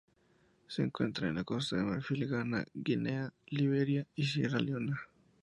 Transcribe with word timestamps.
Se 0.67 0.81
encuentra 0.81 1.27
en 1.29 1.43
Costa 1.43 1.75
de 1.77 1.83
Marfil, 1.83 2.27
Ghana, 2.27 2.65
Guinea, 2.73 3.31
Liberia, 3.45 4.07
y 4.15 4.25
Sierra 4.25 4.57
Leona. 4.57 4.99